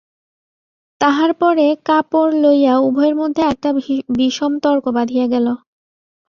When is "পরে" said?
1.41-1.65